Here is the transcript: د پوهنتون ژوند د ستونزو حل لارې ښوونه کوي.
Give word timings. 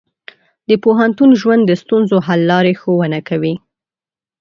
د 0.69 0.71
پوهنتون 0.83 1.29
ژوند 1.41 1.63
د 1.65 1.71
ستونزو 1.81 2.15
حل 2.27 2.41
لارې 2.51 2.73
ښوونه 2.81 3.19
کوي. 3.29 3.53